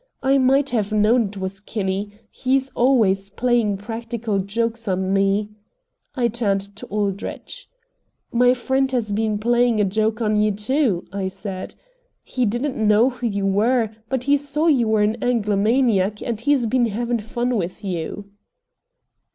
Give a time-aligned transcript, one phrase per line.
[0.23, 5.49] "I might have known it was Kinney; he's always playing practical jokes on me."
[6.15, 7.69] I turned to Aldrich.
[8.31, 11.75] "My friend has been playing a joke on you, too," I said.
[12.23, 16.65] "He didn't know who you were, but he saw you were an Anglomaniac, and he's
[16.65, 18.25] been having fun with you!"